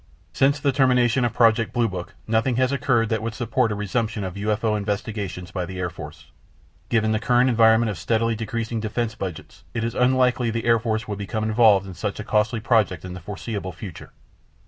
[0.33, 4.23] Since the termination of Project Blue Book, nothing has occurred that would support a resumption
[4.23, 6.31] of UFO investigations by the Air Force.
[6.89, 11.07] Given the current environment of steadily decreasing defense budgets, it is unlikely the Air Force
[11.07, 14.11] would become involved in such a costly project in the foreseeable future.